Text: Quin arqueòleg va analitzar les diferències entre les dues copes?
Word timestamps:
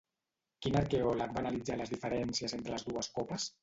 Quin 0.65 0.77
arqueòleg 0.79 1.37
va 1.37 1.41
analitzar 1.45 1.79
les 1.85 1.95
diferències 1.97 2.61
entre 2.61 2.77
les 2.79 2.91
dues 2.93 3.17
copes? 3.19 3.53